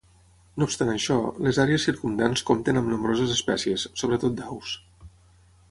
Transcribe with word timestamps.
No 0.61 0.67
obstant 0.69 0.89
això, 0.93 1.17
les 1.47 1.59
àrees 1.65 1.85
circumdants 1.89 2.43
compten 2.49 2.81
amb 2.81 2.91
nombroses 2.95 3.37
espècies, 3.39 3.87
sobretot 4.03 4.39
d'aus. 4.41 4.75